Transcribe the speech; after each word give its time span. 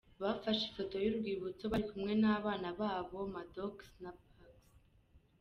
Bafashe 0.21 0.63
ifoto 0.69 0.95
y'urwibutso 1.03 1.63
bari 1.71 1.85
kumwe 1.89 2.13
n'abana 2.21 2.67
babo 2.79 3.17
Maddox 3.33 3.75
na 4.01 4.11
Pax. 4.17 4.35